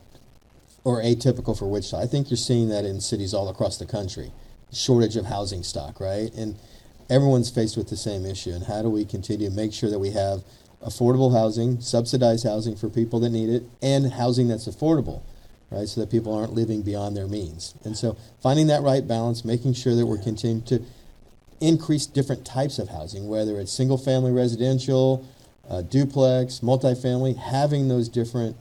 or 0.85 1.03
atypical 1.03 1.59
for 1.59 1.67
Wichita. 1.69 2.01
I 2.01 2.07
think 2.07 2.31
you're 2.31 2.37
seeing 2.37 2.69
that 2.69 2.85
in 2.85 3.01
cities 3.01 3.35
all 3.35 3.49
across 3.49 3.79
the 3.79 3.87
country. 3.87 4.33
Shortage 4.73 5.17
of 5.17 5.27
housing 5.27 5.63
stock, 5.65 5.99
right? 5.99 6.33
And 6.35 6.57
everyone's 7.11 7.51
faced 7.51 7.77
with 7.77 7.89
the 7.89 7.97
same 7.97 8.25
issue. 8.25 8.51
And 8.51 8.65
how 8.65 8.83
do 8.83 8.89
we 8.91 9.05
continue 9.05 9.49
to 9.49 9.55
make 9.55 9.73
sure 9.73 9.91
that 9.91 9.99
we 9.99 10.11
have 10.13 10.43
affordable 10.85 11.33
housing, 11.33 11.81
subsidized 11.81 12.45
housing 12.45 12.77
for 12.77 12.89
people 12.89 13.21
that 13.21 13.31
need 13.31 13.49
it, 13.49 13.65
and 13.83 14.13
housing 14.13 14.49
that's 14.49 14.69
affordable, 14.69 15.23
right? 15.71 15.89
So 15.89 16.01
that 16.01 16.11
people 16.11 16.35
aren't 16.35 16.53
living 16.53 16.83
beyond 16.83 17.17
their 17.17 17.27
means. 17.27 17.75
And 17.85 17.97
so 17.97 18.17
finding 18.43 18.67
that 18.69 18.83
right 18.83 19.07
balance, 19.07 19.45
making 19.45 19.75
sure 19.75 19.95
that 19.95 20.07
we're 20.07 20.23
continuing 20.23 20.63
to 20.65 20.83
increase 21.61 22.07
different 22.07 22.45
types 22.45 22.79
of 22.79 22.89
housing, 22.89 23.29
whether 23.29 23.59
it's 23.59 23.73
single 23.73 23.99
family 23.99 24.33
residential, 24.33 25.27
uh, 25.69 25.83
duplex, 25.83 26.61
multifamily, 26.61 27.37
having 27.37 27.89
those 27.89 28.09
different 28.09 28.57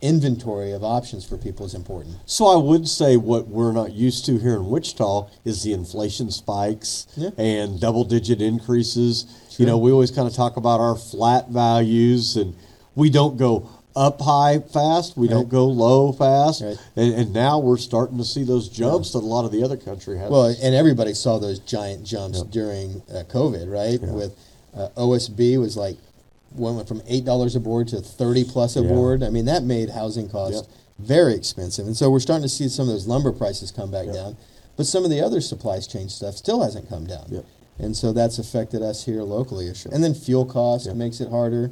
inventory 0.00 0.72
of 0.72 0.82
options 0.84 1.24
for 1.24 1.36
people 1.36 1.66
is 1.66 1.74
important. 1.74 2.16
So 2.26 2.46
I 2.46 2.56
would 2.56 2.88
say 2.88 3.16
what 3.16 3.48
we're 3.48 3.72
not 3.72 3.92
used 3.92 4.24
to 4.26 4.38
here 4.38 4.54
in 4.56 4.68
Wichita 4.70 5.28
is 5.44 5.62
the 5.62 5.72
inflation 5.72 6.30
spikes 6.30 7.06
Yeah. 7.16 7.30
and 7.38 7.80
double 7.80 8.04
digit 8.04 8.40
increases. 8.40 9.26
Sure. 9.50 9.56
You 9.58 9.66
know, 9.66 9.78
we 9.78 9.90
always 9.92 10.10
kind 10.10 10.26
of 10.28 10.34
talk 10.34 10.56
about 10.56 10.80
our 10.80 10.96
flat 10.96 11.48
values 11.50 12.36
and 12.36 12.54
we 12.94 13.10
don't 13.10 13.36
go 13.36 13.68
up 13.96 14.20
high 14.20 14.60
fast, 14.60 15.16
we 15.16 15.26
don't 15.26 15.48
go 15.48 15.66
low 15.66 16.12
fast. 16.12 16.62
Right. 16.62 16.76
And, 16.94 17.12
and 17.12 17.32
now 17.32 17.58
we're 17.58 17.76
starting 17.76 18.18
to 18.18 18.24
see 18.24 18.44
those 18.44 18.68
jumps 18.68 19.12
that 19.12 19.18
a 19.18 19.26
lot 19.26 19.44
of 19.44 19.50
the 19.52 19.64
other 19.64 19.76
country 19.76 20.16
has. 20.18 20.30
Well, 20.30 20.54
and 20.62 20.74
everybody 20.74 21.12
saw 21.12 21.38
those 21.38 21.58
giant 21.58 22.04
jumps 22.06 22.42
during 22.44 23.02
uh, 23.12 23.24
COVID, 23.24 23.70
right? 23.70 24.00
With 24.00 24.32
uh, 24.74 24.88
OSB 24.96 25.58
was 25.58 25.76
like 25.76 25.96
went 26.54 26.88
from 26.88 27.02
eight 27.08 27.24
dollars 27.24 27.54
a 27.56 27.60
board 27.60 27.88
to 27.88 28.00
thirty 28.00 28.44
plus 28.44 28.76
a 28.76 28.82
Yeah. 28.82 28.88
board. 28.88 29.22
I 29.22 29.30
mean, 29.30 29.44
that 29.46 29.62
made 29.64 29.90
housing 29.90 30.28
costs 30.28 30.62
very 30.98 31.34
expensive, 31.34 31.86
and 31.86 31.96
so 31.96 32.10
we're 32.10 32.20
starting 32.20 32.42
to 32.42 32.48
see 32.48 32.68
some 32.68 32.82
of 32.88 32.92
those 32.94 33.06
lumber 33.06 33.32
prices 33.32 33.70
come 33.70 33.90
back 33.90 34.12
down. 34.12 34.36
But 34.76 34.86
some 34.86 35.04
of 35.04 35.10
the 35.10 35.20
other 35.20 35.40
supplies 35.40 35.86
chain 35.86 36.08
stuff 36.08 36.36
still 36.36 36.62
hasn't 36.62 36.88
come 36.88 37.06
down, 37.06 37.44
and 37.78 37.96
so 37.96 38.12
that's 38.12 38.38
affected 38.38 38.82
us 38.82 39.04
here 39.04 39.22
locally. 39.22 39.72
And 39.90 40.02
then 40.04 40.14
fuel 40.14 40.44
costs 40.44 40.86
Yep. 40.86 40.96
makes 40.96 41.20
it 41.20 41.28
harder. 41.30 41.70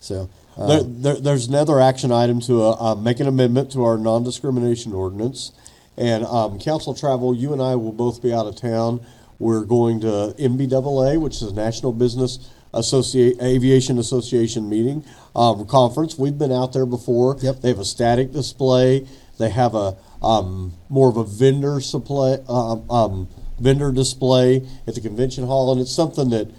So 0.00 0.28
uh, 0.56 0.66
There, 0.66 0.82
there, 0.82 1.14
there's 1.16 1.48
another 1.48 1.80
action 1.80 2.10
item 2.10 2.40
to 2.42 2.62
uh, 2.62 2.76
uh, 2.92 2.94
make 2.94 3.20
an 3.20 3.26
amendment 3.28 3.70
to 3.72 3.84
our 3.84 3.98
non-discrimination 3.98 4.92
ordinance. 4.94 5.52
And 5.98 6.24
um, 6.24 6.58
council 6.58 6.94
travel, 6.94 7.34
you 7.34 7.52
and 7.52 7.60
I 7.60 7.74
will 7.76 7.92
both 7.92 8.22
be 8.22 8.32
out 8.32 8.46
of 8.46 8.56
town. 8.56 9.00
We're 9.38 9.64
going 9.64 10.00
to 10.00 10.34
NBAA, 10.38 11.20
which 11.20 11.36
is 11.36 11.42
a 11.42 11.54
National 11.54 11.92
Business 11.92 12.38
Associate 12.72 13.40
Aviation 13.42 13.98
Association 13.98 14.68
meeting 14.68 15.04
um, 15.34 15.66
conference. 15.66 16.18
We've 16.18 16.38
been 16.38 16.52
out 16.52 16.72
there 16.72 16.86
before. 16.86 17.36
Yep. 17.40 17.60
They 17.60 17.68
have 17.68 17.78
a 17.78 17.84
static 17.84 18.32
display. 18.32 19.06
They 19.38 19.50
have 19.50 19.74
a 19.74 19.96
um, 20.22 20.74
more 20.88 21.08
of 21.08 21.16
a 21.16 21.24
vendor 21.24 21.80
supply, 21.80 22.38
um, 22.48 22.90
um, 22.90 23.28
vendor 23.58 23.90
display 23.90 24.66
at 24.86 24.94
the 24.94 25.00
convention 25.00 25.46
hall, 25.46 25.72
and 25.72 25.80
it's 25.80 25.92
something 25.92 26.30
that 26.30 26.50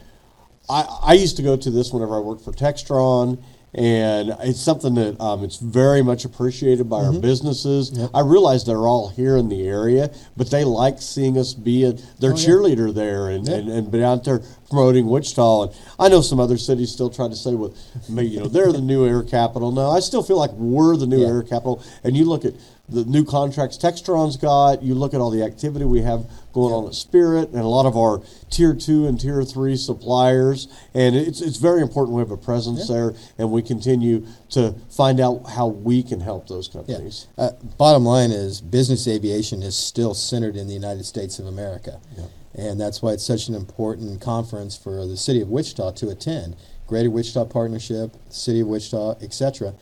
I, 0.69 0.99
I 1.03 1.13
used 1.13 1.37
to 1.37 1.43
go 1.43 1.55
to 1.55 1.69
this 1.69 1.91
whenever 1.91 2.15
I 2.15 2.19
worked 2.19 2.43
for 2.43 2.51
Textron, 2.51 3.43
and 3.73 4.35
it's 4.41 4.59
something 4.59 4.95
that 4.95 5.19
um, 5.21 5.43
it's 5.45 5.57
very 5.57 6.01
much 6.01 6.25
appreciated 6.25 6.89
by 6.89 7.01
Mm-hmm. 7.01 7.15
our 7.15 7.21
businesses. 7.21 7.97
I 8.13 8.19
realize 8.21 8.65
they're 8.65 8.87
all 8.87 9.09
here 9.09 9.37
in 9.37 9.47
the 9.49 9.65
area, 9.67 10.11
but 10.35 10.51
they 10.51 10.63
like 10.65 11.01
seeing 11.01 11.37
us 11.37 11.53
be 11.53 11.85
a 11.85 11.93
their 12.19 12.33
Oh, 12.33 12.35
yeah. 12.35 12.45
cheerleader 12.47 12.93
there 12.93 13.29
and, 13.29 13.47
Yeah. 13.47 13.55
and, 13.55 13.69
and 13.69 13.91
be 13.91 14.03
out 14.03 14.23
there 14.25 14.41
promoting 14.69 15.07
Wichita. 15.07 15.63
And 15.63 15.71
I 15.99 16.09
know 16.09 16.21
some 16.21 16.39
other 16.39 16.57
cities 16.57 16.91
still 16.91 17.09
try 17.09 17.27
to 17.29 17.35
say, 17.35 17.53
well, 17.55 17.73
you 18.09 18.41
know, 18.41 18.47
they're 18.47 18.71
the 18.73 18.81
new 18.81 19.05
air 19.07 19.23
capital. 19.23 19.71
No, 19.71 19.89
I 19.89 19.99
still 20.01 20.21
feel 20.23 20.37
like 20.37 20.51
we're 20.51 20.97
the 20.97 21.07
new 21.07 21.21
Yeah. 21.21 21.27
air 21.27 21.43
capital. 21.43 21.81
And 22.03 22.15
you 22.17 22.25
look 22.25 22.43
at 22.45 22.53
the 22.89 23.05
new 23.05 23.23
contracts 23.23 23.77
Textron's 23.77 24.35
got, 24.35 24.83
you 24.83 24.95
look 24.95 25.13
at 25.13 25.21
all 25.21 25.29
the 25.31 25.43
activity 25.43 25.85
we 25.85 26.01
have 26.01 26.25
going 26.53 26.73
on 26.73 26.85
at 26.87 26.95
Spirit 26.95 27.49
and 27.49 27.59
a 27.59 27.67
lot 27.67 27.85
of 27.85 27.95
our 27.95 28.21
tier 28.49 28.73
two 28.73 29.07
and 29.07 29.19
tier 29.19 29.43
three 29.43 29.75
suppliers. 29.77 30.67
And 30.93 31.15
it's, 31.15 31.41
it's 31.41 31.57
very 31.57 31.81
important 31.81 32.15
we 32.15 32.21
have 32.21 32.31
a 32.31 32.37
presence 32.37 32.89
Yeah. 32.89 32.95
there 32.95 33.13
and 33.37 33.51
we 33.51 33.61
continue 33.61 34.25
to 34.51 34.75
find 34.89 35.19
out 35.19 35.49
how 35.49 35.67
we 35.67 36.03
can 36.03 36.19
help 36.19 36.47
those 36.47 36.67
Yeah. 36.67 36.73
companies. 36.73 37.27
Uh, 37.37 37.51
bottom 37.77 38.05
line 38.05 38.31
is 38.31 38.61
business 38.61 39.07
aviation 39.07 39.63
is 39.63 39.75
still 39.75 40.13
centered 40.13 40.55
in 40.55 40.67
the 40.67 40.73
United 40.73 41.05
States 41.05 41.39
of 41.39 41.45
America. 41.47 41.99
Yeah. 42.17 42.23
And 42.53 42.81
that's 42.81 43.01
why 43.01 43.11
it's 43.13 43.25
such 43.25 43.47
an 43.47 43.55
important 43.55 44.19
conference 44.19 44.75
for 44.75 45.05
the 45.05 45.15
city 45.15 45.41
of 45.41 45.49
Wichita 45.49 45.91
to 45.91 46.09
attend. 46.09 46.55
Greater 46.85 47.09
Wichita 47.09 47.45
Partnership, 47.45 48.11
City 48.29 48.59
of 48.59 48.67
Wichita, 48.67 49.11
etc. 49.21 49.73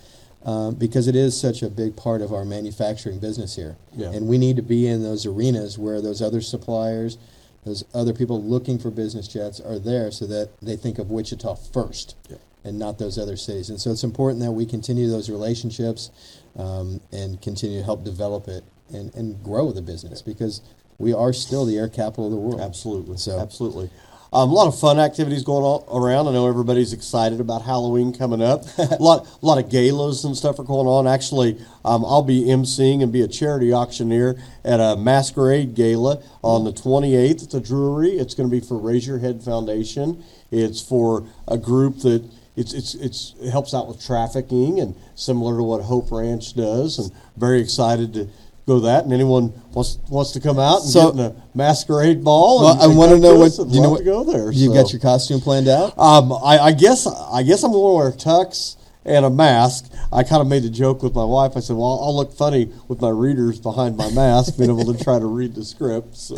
Um, 0.45 0.75
because 0.75 1.07
it 1.09 1.17
is 1.17 1.39
such 1.39 1.61
a 1.61 1.69
big 1.69 1.97
part 1.97 2.21
of 2.21 2.31
our 2.31 2.45
manufacturing 2.45 3.19
business 3.19 3.57
here. 3.57 3.75
Yeah. 3.93 4.11
And 4.13 4.25
we 4.27 4.37
need 4.37 4.55
to 4.55 4.61
be 4.61 4.87
in 4.87 5.03
those 5.03 5.25
arenas 5.25 5.77
where 5.77 6.01
those 6.01 6.21
other 6.21 6.39
suppliers, 6.39 7.17
those 7.65 7.83
other 7.93 8.13
people 8.13 8.41
looking 8.41 8.79
for 8.79 8.89
business 8.89 9.27
jets 9.27 9.59
are 9.59 9.77
there 9.77 10.11
so 10.11 10.25
that 10.27 10.51
they 10.61 10.77
think 10.77 10.97
of 10.97 11.11
Wichita 11.11 11.55
first 11.55 12.15
Yeah. 12.29 12.37
and 12.63 12.79
not 12.79 12.99
those 12.99 13.17
other 13.19 13.35
cities. 13.35 13.69
And 13.69 13.81
so 13.81 13.91
it's 13.91 14.03
important 14.05 14.41
that 14.41 14.53
we 14.53 14.65
continue 14.65 15.09
those 15.09 15.29
relationships 15.29 16.09
um, 16.57 17.01
and 17.11 17.41
continue 17.41 17.79
to 17.79 17.83
help 17.83 18.05
develop 18.05 18.47
it 18.47 18.63
and, 18.93 19.13
and 19.15 19.43
grow 19.43 19.73
the 19.73 19.81
business 19.81 20.21
because 20.21 20.61
we 20.97 21.13
are 21.13 21.33
still 21.33 21.65
the 21.65 21.77
air 21.77 21.89
capital 21.89 22.27
of 22.27 22.31
the 22.31 22.37
world. 22.37 22.61
Absolutely. 22.61 23.17
So- 23.17 23.37
absolutely. 23.39 23.89
Um, 24.31 24.51
a 24.51 24.53
lot 24.53 24.67
of 24.67 24.79
fun 24.79 24.99
activities 24.99 25.43
going 25.43 25.63
on 25.63 25.83
around. 25.91 26.27
I 26.27 26.33
know 26.33 26.47
everybody's 26.47 26.93
excited 26.93 27.39
about 27.39 27.63
Halloween 27.63 28.13
coming 28.13 28.43
up. 28.43 28.63
a 28.77 28.97
lot, 28.99 29.27
a 29.41 29.45
lot 29.45 29.57
of 29.57 29.71
galas 29.71 30.23
and 30.23 30.37
stuff 30.37 30.59
are 30.59 30.63
going 30.63 30.85
on. 30.85 31.07
Actually, 31.07 31.57
um, 31.83 32.05
I'll 32.05 32.21
be 32.21 32.45
emceeing 32.45 33.01
and 33.01 33.11
be 33.11 33.21
a 33.21 33.27
charity 33.27 33.73
auctioneer 33.73 34.39
at 34.63 34.79
a 34.79 34.95
masquerade 34.97 35.73
gala 35.73 36.21
on 36.43 36.63
the 36.63 36.71
28th 36.71 37.43
at 37.43 37.49
the 37.49 37.59
Drury. 37.59 38.11
It's 38.11 38.35
going 38.35 38.47
to 38.47 38.55
be 38.55 38.63
for 38.63 38.77
Raise 38.77 39.07
Your 39.07 39.17
Head 39.17 39.41
Foundation. 39.41 40.23
It's 40.51 40.79
for 40.79 41.25
a 41.47 41.57
group 41.57 41.99
that 42.01 42.23
it's, 42.55 42.73
it's, 42.73 42.93
it's, 42.95 43.35
it 43.41 43.49
helps 43.49 43.73
out 43.73 43.87
with 43.87 44.05
trafficking 44.05 44.79
and 44.79 44.93
similar 45.15 45.57
to 45.57 45.63
what 45.63 45.81
Hope 45.81 46.11
Ranch 46.11 46.53
does. 46.53 46.99
And 46.99 47.11
very 47.35 47.61
excited 47.61 48.13
to 48.13 48.27
go 48.69 48.79
that. 48.81 49.03
And 49.03 49.11
anyone 49.13 49.51
wants 49.73 49.97
wants 50.09 50.31
to 50.31 50.39
come 50.39 50.57
out 50.59 50.81
and 50.81 50.89
So- 50.89 51.11
get 51.11 51.19
in 51.19 51.25
a 51.31 51.35
masquerade 51.53 52.23
ball. 52.23 52.61
Well, 52.61 52.73
and- 52.73 52.81
I 52.81 52.87
want 52.87 53.11
to 53.11 53.19
know 53.19 53.37
what 53.37 53.51
do 53.57 53.65
you 53.75 53.81
know 53.81 53.89
what 53.89 53.99
to 53.99 54.03
go 54.05 54.23
there. 54.23 54.51
You 54.51 54.67
so. 54.69 54.73
got 54.73 54.93
your 54.93 55.01
costume 55.01 55.41
planned 55.41 55.67
out? 55.67 55.93
Um, 55.97 56.31
I, 56.33 56.59
I 56.59 56.71
guess 56.71 57.05
I 57.07 57.43
guess 57.43 57.63
I'm 57.63 57.71
going 57.71 57.83
to 57.91 57.97
wear 57.97 58.11
tux 58.11 58.75
and 59.05 59.25
a 59.25 59.29
mask. 59.29 59.91
I 60.11 60.23
kind 60.23 60.41
of 60.41 60.47
made 60.47 60.65
a 60.65 60.69
joke 60.69 61.03
with 61.03 61.13
my 61.15 61.23
wife. 61.23 61.53
I 61.55 61.59
said, 61.61 61.75
"Well, 61.75 61.99
I'll 62.03 62.15
look 62.15 62.33
funny 62.33 62.69
with 62.87 62.99
my 63.01 63.09
readers 63.09 63.59
behind 63.59 63.95
my 63.97 64.09
mask, 64.11 64.57
being 64.57 64.69
able 64.69 64.91
to 64.93 65.03
try 65.03 65.19
to 65.19 65.25
read 65.25 65.55
the 65.55 65.63
script." 65.63 66.17
So, 66.17 66.35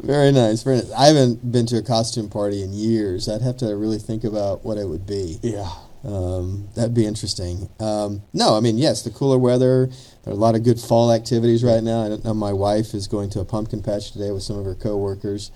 Very 0.00 0.32
nice. 0.32 0.62
Very 0.62 0.76
nice. 0.76 0.90
I 0.92 1.06
haven't 1.06 1.50
been 1.52 1.66
to 1.66 1.76
a 1.78 1.82
costume 1.82 2.28
party 2.28 2.62
in 2.62 2.72
years. 2.72 3.28
I'd 3.28 3.42
have 3.42 3.56
to 3.58 3.76
really 3.76 3.98
think 3.98 4.24
about 4.24 4.64
what 4.64 4.78
it 4.78 4.88
would 4.88 5.06
be. 5.06 5.38
yeah, 5.42 5.68
Um, 6.04 6.68
that'd 6.74 6.94
be 6.94 7.06
interesting. 7.06 7.68
Um, 7.78 8.22
no, 8.32 8.56
I 8.56 8.60
mean, 8.60 8.76
yes, 8.78 9.02
the 9.02 9.10
cooler 9.10 9.38
weather. 9.38 9.86
There 10.24 10.32
are 10.32 10.36
a 10.36 10.40
lot 10.40 10.54
of 10.54 10.64
good 10.64 10.80
fall 10.80 11.12
activities 11.12 11.62
right 11.62 11.82
now. 11.82 12.04
I 12.04 12.08
don't 12.08 12.24
know. 12.24 12.34
My 12.34 12.52
wife 12.52 12.94
is 12.94 13.06
going 13.06 13.30
to 13.30 13.40
a 13.40 13.44
pumpkin 13.44 13.82
patch 13.82 14.12
today 14.12 14.30
with 14.30 14.42
some 14.42 14.58
of 14.58 14.64
her 14.64 14.74
coworkers. 14.74 15.50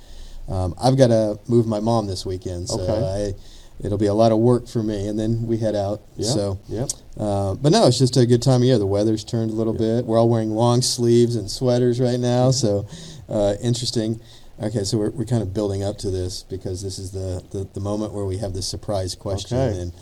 Um, 0.48 0.74
I've 0.80 0.96
got 0.96 1.08
to 1.08 1.38
move 1.48 1.66
my 1.66 1.80
mom 1.80 2.06
this 2.06 2.24
weekend, 2.24 2.68
so 2.68 2.80
Okay. 2.80 3.34
I, 3.34 3.84
it'll 3.84 3.98
be 3.98 4.06
a 4.06 4.14
lot 4.14 4.30
of 4.30 4.38
work 4.38 4.68
for 4.68 4.82
me. 4.82 5.08
And 5.08 5.18
then 5.18 5.46
we 5.48 5.56
head 5.58 5.74
out. 5.74 6.00
yeah, 6.16 6.30
So, 6.30 6.60
yeah. 6.68 6.86
uh, 7.18 7.54
but 7.56 7.72
no, 7.72 7.86
it's 7.88 7.98
just 7.98 8.16
a 8.16 8.24
good 8.26 8.42
time 8.42 8.60
of 8.62 8.64
year. 8.64 8.78
The 8.78 8.86
weather's 8.86 9.24
turned 9.24 9.50
a 9.50 9.54
little 9.54 9.74
bit. 9.74 10.04
We're 10.06 10.18
all 10.18 10.28
wearing 10.28 10.50
long 10.50 10.80
sleeves 10.82 11.34
and 11.34 11.50
sweaters 11.50 11.98
right 12.00 12.20
now, 12.20 12.52
so 12.52 12.86
uh, 13.28 13.54
interesting. 13.60 14.20
Okay, 14.62 14.84
so 14.84 14.96
we're, 14.96 15.10
we're 15.10 15.24
kind 15.26 15.42
of 15.42 15.52
building 15.52 15.82
up 15.82 15.98
to 15.98 16.10
this 16.10 16.42
because 16.44 16.82
this 16.82 16.98
is 16.98 17.10
the, 17.10 17.42
the, 17.50 17.68
the 17.74 17.80
moment 17.80 18.14
where 18.14 18.24
we 18.24 18.38
have 18.38 18.54
the 18.54 18.62
surprise 18.62 19.14
question. 19.16 19.58
Okay. 19.58 19.80
And, 19.80 19.92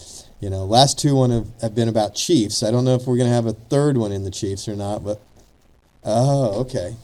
you 0.41 0.50
know, 0.50 0.64
last 0.64 0.99
two 0.99 1.14
one 1.14 1.31
have, 1.31 1.47
have 1.61 1.75
been 1.75 1.88
about 1.88 2.14
Chiefs. 2.14 2.62
I 2.62 2.71
don't 2.71 2.85
know 2.85 2.95
if 2.95 3.07
we're 3.07 3.17
going 3.17 3.29
to 3.29 3.35
have 3.35 3.47
a 3.47 3.53
third 3.53 3.97
one 3.97 4.12
in 4.12 4.25
the 4.25 4.31
Chiefs 4.31 4.69
or 4.69 4.76
not, 4.76 5.05
but 5.05 5.21
oh, 6.05 6.61
okay. 6.61 6.97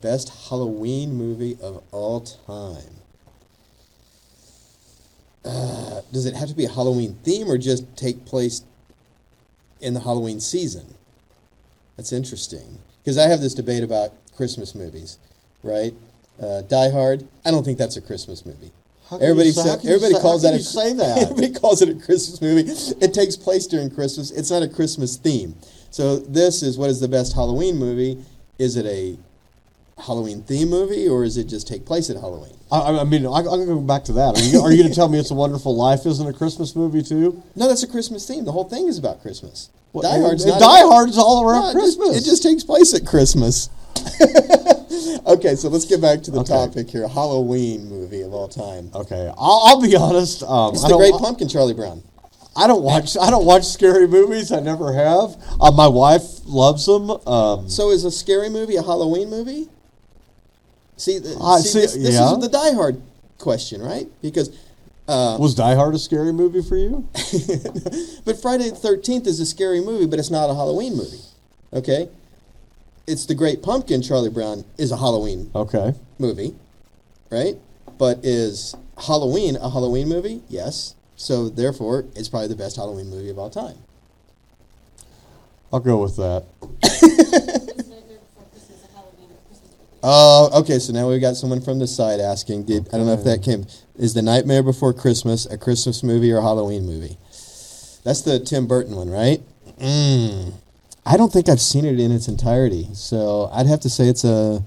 Best 0.00 0.48
Halloween 0.48 1.14
movie 1.14 1.56
of 1.62 1.82
all 1.92 2.20
time. 2.20 3.00
Uh, 5.44 6.00
does 6.12 6.26
it 6.26 6.34
have 6.34 6.48
to 6.48 6.54
be 6.54 6.64
a 6.64 6.70
Halloween 6.70 7.18
theme 7.22 7.48
or 7.48 7.58
just 7.58 7.96
take 7.96 8.24
place 8.24 8.62
in 9.80 9.94
the 9.94 10.00
Halloween 10.00 10.40
season? 10.40 10.94
That's 11.96 12.12
interesting 12.12 12.78
because 13.02 13.18
I 13.18 13.28
have 13.28 13.40
this 13.40 13.54
debate 13.54 13.84
about 13.84 14.12
Christmas 14.36 14.74
movies, 14.74 15.18
right? 15.62 15.94
Uh, 16.42 16.62
Die 16.62 16.90
Hard. 16.90 17.28
I 17.44 17.50
don't 17.50 17.62
think 17.62 17.78
that's 17.78 17.96
a 17.96 18.00
Christmas 18.00 18.44
movie. 18.44 18.72
Everybody, 19.22 19.50
say- 19.52 19.62
sa- 19.62 19.68
how 19.70 19.76
can 19.76 19.88
you 19.88 19.94
everybody 19.94 20.14
say- 20.14 20.20
calls 20.20 20.42
that 20.42 20.54
a 20.54 20.58
say 20.60 20.92
that? 20.94 21.18
Everybody 21.30 21.52
calls 21.52 21.82
it 21.82 21.88
a 21.88 21.94
Christmas 21.94 22.40
movie. 22.40 22.70
It 23.04 23.14
takes 23.14 23.36
place 23.36 23.66
during 23.66 23.90
Christmas. 23.90 24.30
It's 24.30 24.50
not 24.50 24.62
a 24.62 24.68
Christmas 24.68 25.16
theme. 25.16 25.54
So 25.90 26.16
this 26.16 26.62
is 26.62 26.76
what 26.78 26.90
is 26.90 27.00
the 27.00 27.08
best 27.08 27.34
Halloween 27.34 27.76
movie? 27.76 28.18
Is 28.58 28.76
it 28.76 28.86
a 28.86 29.16
Halloween 30.02 30.42
theme 30.42 30.68
movie 30.70 31.06
or 31.08 31.22
is 31.24 31.36
it 31.36 31.44
just 31.44 31.68
take 31.68 31.84
place 31.86 32.10
at 32.10 32.16
Halloween? 32.16 32.52
I, 32.72 32.98
I 32.98 33.04
mean, 33.04 33.24
I, 33.26 33.38
I'm 33.38 33.44
going 33.44 33.60
to 33.68 33.74
go 33.74 33.80
back 33.80 34.02
to 34.04 34.12
that. 34.14 34.36
Are 34.36 34.42
you, 34.42 34.60
are 34.60 34.72
you 34.72 34.78
going 34.78 34.88
to 34.88 34.94
tell 34.94 35.08
me 35.08 35.18
It's 35.20 35.30
a 35.30 35.34
Wonderful 35.34 35.76
Life 35.76 36.04
isn't 36.06 36.26
a 36.26 36.32
Christmas 36.32 36.74
movie 36.74 37.02
too? 37.02 37.40
No, 37.54 37.68
that's 37.68 37.84
a 37.84 37.88
Christmas 37.88 38.26
theme. 38.26 38.44
The 38.44 38.50
whole 38.52 38.64
thing 38.68 38.88
is 38.88 38.98
about 38.98 39.22
Christmas. 39.22 39.70
Well, 39.92 40.02
Die 40.02 40.20
Hard's 40.20 40.44
Die 40.44 40.58
Hard's 40.58 41.16
all 41.18 41.48
around 41.48 41.62
No, 41.62 41.70
it 41.70 41.74
just- 41.84 41.98
Christmas. 41.98 42.16
It 42.22 42.24
just, 42.28 42.42
takes 42.42 42.64
place 42.64 42.92
at 42.94 43.06
Christmas. 43.06 43.68
okay, 45.26 45.54
so 45.56 45.68
let's 45.68 45.84
get 45.84 46.00
back 46.00 46.22
to 46.22 46.30
the 46.30 46.40
Okay. 46.40 46.48
topic 46.52 46.90
here. 46.90 47.06
Halloween 47.08 47.88
movie 47.88 48.22
of 48.22 48.32
all 48.32 48.48
time. 48.48 48.90
okay. 48.94 49.32
I'll, 49.36 49.62
I'll 49.66 49.80
be 49.80 49.94
honest. 49.96 50.42
Um, 50.42 50.74
It's 50.74 50.84
I 50.84 50.88
the 50.88 50.96
Great 50.96 51.14
Pumpkin, 51.14 51.48
Charlie 51.48 51.74
Brown. 51.74 52.02
I 52.56 52.66
don't 52.68 52.82
watch. 52.82 53.16
I 53.16 53.30
don't 53.30 53.44
watch 53.44 53.64
scary 53.64 54.06
movies. 54.06 54.52
I 54.52 54.60
never 54.60 54.92
have. 54.92 55.36
Uh, 55.60 55.72
my 55.72 55.88
wife 55.88 56.22
loves 56.44 56.86
them. 56.86 57.10
Um, 57.26 57.68
So 57.68 57.90
is 57.90 58.04
a 58.04 58.10
scary 58.12 58.48
movie 58.48 58.76
a 58.76 58.82
Halloween 58.82 59.28
movie? 59.28 59.68
See, 60.96 61.18
the, 61.18 61.30
see, 61.62 61.68
see- 61.68 61.80
this, 61.80 61.94
this 61.94 62.14
yeah. 62.14 62.32
is 62.32 62.38
the 62.40 62.48
Die 62.48 62.72
Hard 62.74 63.02
question, 63.38 63.82
right? 63.82 64.06
Because, 64.22 64.50
uh, 65.08 65.36
was 65.40 65.56
Die 65.56 65.74
Hard 65.74 65.96
a 65.96 65.98
scary 65.98 66.32
movie 66.32 66.62
for 66.62 66.76
you? 66.76 67.08
but 68.24 68.40
Friday 68.40 68.70
the 68.70 68.76
Thirteenth 68.76 69.26
is 69.26 69.40
a 69.40 69.46
scary 69.46 69.80
movie, 69.80 70.06
but 70.06 70.20
it's 70.20 70.30
not 70.30 70.48
a 70.48 70.54
Halloween 70.54 70.96
movie. 70.96 71.18
Okay, 71.72 72.08
it's 73.06 73.26
the 73.26 73.34
Great 73.34 73.62
Pumpkin. 73.62 74.02
Charlie 74.02 74.30
Brown 74.30 74.64
is 74.78 74.90
a 74.90 74.96
Halloween 74.96 75.50
Okay. 75.54 75.94
movie, 76.18 76.54
right? 77.30 77.56
But 77.98 78.24
is 78.24 78.74
Halloween 79.06 79.56
a 79.56 79.70
Halloween 79.70 80.08
movie? 80.08 80.42
Yes. 80.48 80.94
So 81.16 81.48
therefore, 81.48 82.04
it's 82.16 82.28
probably 82.28 82.48
the 82.48 82.56
best 82.56 82.76
Halloween 82.76 83.08
movie 83.08 83.30
of 83.30 83.38
all 83.38 83.50
time. 83.50 83.76
I'll 85.72 85.80
go 85.80 86.02
with 86.02 86.16
that. 86.16 86.44
Is 86.82 87.88
Nightmare 87.88 88.18
Before 88.18 88.44
Christmas 88.50 88.84
a 88.84 88.96
Halloween 88.96 89.30
or 89.30 89.38
Christmas 89.48 89.70
Oh, 90.02 90.50
okay. 90.60 90.78
So 90.78 90.92
now 90.92 91.08
we've 91.08 91.20
got 91.20 91.36
someone 91.36 91.60
from 91.60 91.78
the 91.78 91.86
side 91.86 92.20
asking. 92.20 92.64
Did 92.64 92.88
I 92.92 92.96
don't 92.98 93.06
know 93.06 93.12
if 93.14 93.24
that 93.24 93.42
came? 93.42 93.66
Is 93.96 94.14
the 94.14 94.22
Nightmare 94.22 94.62
Before 94.62 94.92
Christmas 94.92 95.46
a 95.46 95.56
Christmas 95.58 96.02
movie 96.02 96.32
or 96.32 96.38
a 96.38 96.42
Halloween 96.42 96.84
movie? 96.86 97.16
That's 98.04 98.20
the 98.22 98.38
Tim 98.38 98.66
Burton 98.66 98.96
one, 98.96 99.08
right? 99.10 99.40
Mm. 99.78 100.52
I 101.06 101.16
don't 101.16 101.32
think 101.32 101.48
I've 101.48 101.60
seen 101.60 101.84
it 101.84 102.00
in 102.00 102.10
its 102.12 102.28
entirety, 102.28 102.88
so 102.94 103.50
I'd 103.52 103.66
have 103.66 103.80
to 103.80 103.90
say 103.90 104.08
it's 104.08 104.24
a. 104.24 104.62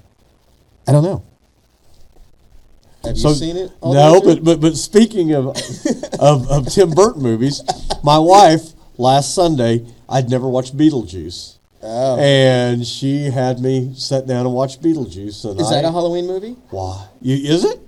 I 0.88 0.92
don't 0.92 1.04
know. 1.04 1.24
Have 3.04 3.18
So- 3.18 3.30
you 3.30 3.36
seen 3.36 3.58
it? 3.58 3.72
no, 3.84 3.94
the 3.94 4.28
way 4.28 4.36
through? 4.36 4.36
but, 4.36 4.44
but 4.44 4.62
but 4.62 4.78
speaking 4.78 5.34
of, 5.34 5.48
of 6.20 6.50
of 6.50 6.68
Tim 6.68 6.92
Burton 6.92 7.22
movies, 7.24 7.64
my 8.04 8.20
wife 8.20 8.74
last 8.98 9.34
Sunday 9.34 9.86
I'd 10.10 10.30
never 10.30 10.48
watched 10.48 10.76
Beetlejuice, 10.78 11.56
Oh. 11.84 12.18
and 12.20 12.86
she 12.86 13.26
had 13.26 13.60
me 13.60 13.94
sit 13.96 14.28
down 14.28 14.46
and 14.46 14.54
watch 14.54 14.80
Beetlejuice. 14.80 15.50
And 15.50 15.60
is 15.60 15.70
that 15.70 15.86
a 15.86 15.92
Halloween 15.92 16.28
movie? 16.28 16.56
Why? 16.70 17.08
You, 17.22 17.36
is 17.54 17.64
it? 17.66 17.80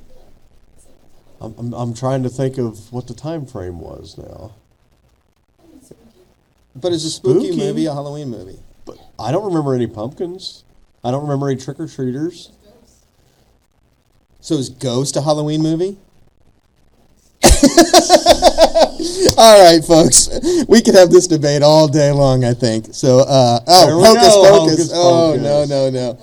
I'm, 1.41 1.53
I'm, 1.57 1.73
I'm 1.73 1.93
trying 1.93 2.23
to 2.23 2.29
think 2.29 2.57
of 2.57 2.91
what 2.91 3.07
the 3.07 3.13
time 3.13 3.45
frame 3.45 3.79
was 3.79 4.17
now. 4.17 4.51
But 6.81 6.91
is 6.93 7.05
a 7.05 7.09
spooky, 7.09 7.47
Spooky? 7.47 7.57
movie 7.57 7.85
a 7.85 7.93
Halloween 7.93 8.29
movie? 8.29 8.59
But 8.85 8.97
I 9.17 9.31
don't 9.31 9.45
remember 9.45 9.75
any 9.75 9.87
pumpkins. 9.87 10.63
I 11.03 11.11
don't 11.11 11.23
remember 11.23 11.49
any 11.49 11.59
trick 11.59 11.79
or 11.79 11.87
treaters. 11.87 12.51
So 14.41 14.55
is 14.55 14.69
Ghost 14.69 15.15
a 15.15 15.21
Halloween 15.21 15.61
movie? 15.61 15.97
all 19.37 19.63
right, 19.63 19.83
folks. 19.83 20.29
We 20.67 20.81
could 20.81 20.95
have 20.95 21.09
this 21.09 21.27
debate 21.27 21.61
all 21.61 21.87
day 21.87 22.11
long, 22.11 22.43
I 22.43 22.53
think. 22.53 22.87
So, 22.93 23.19
uh, 23.19 23.59
oh, 23.67 24.03
Hocus 24.03 24.35
Pocus. 24.35 24.91
Oh, 24.93 25.37
no, 25.39 25.65
no, 25.65 25.89
no. 25.89 26.19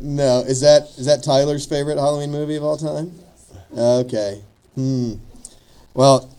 No, 0.00 0.40
is 0.40 0.60
that 0.60 0.82
is 0.96 1.06
that 1.06 1.24
Tyler's 1.24 1.66
favorite 1.66 1.98
Halloween 1.98 2.30
movie 2.30 2.56
of 2.56 2.62
all 2.62 2.76
time? 2.76 3.12
Okay. 3.76 4.40
Hmm. 4.74 5.14
Well, 5.94 6.30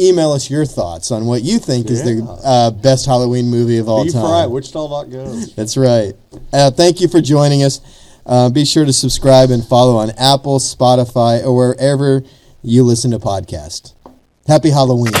email 0.00 0.32
us 0.32 0.50
your 0.50 0.64
thoughts 0.64 1.10
on 1.10 1.26
what 1.26 1.42
you 1.42 1.58
think 1.58 1.90
is 1.90 2.02
the 2.02 2.22
uh, 2.44 2.70
best 2.70 3.06
Halloween 3.06 3.46
movie 3.46 3.78
of 3.78 3.88
all 3.88 4.04
Beef 4.04 4.12
time. 4.12 4.22
Frye 4.22 4.42
at 4.42 4.50
Wichita.gov. 4.50 5.54
That's 5.54 5.76
right. 5.76 6.14
Uh, 6.52 6.70
thank 6.70 7.00
you 7.00 7.08
for 7.08 7.20
joining 7.20 7.62
us. 7.62 7.80
Uh, 8.26 8.48
be 8.50 8.64
sure 8.64 8.84
to 8.84 8.92
subscribe 8.92 9.50
and 9.50 9.64
follow 9.64 9.96
on 9.96 10.10
Apple, 10.18 10.58
Spotify, 10.58 11.44
or 11.44 11.54
wherever 11.56 12.22
you 12.62 12.82
listen 12.82 13.10
to 13.10 13.18
podcasts. 13.18 13.94
Happy 14.46 14.70
Halloween. 14.70 15.12